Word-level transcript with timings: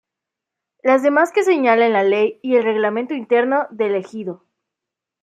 Las 0.81 1.03
demás 1.03 1.31
que 1.31 1.43
señalen 1.43 1.93
la 1.93 2.03
ley 2.03 2.39
y 2.41 2.55
el 2.55 2.63
reglamento 2.63 3.13
interno 3.13 3.67
del 3.69 3.93
ejido. 3.93 4.43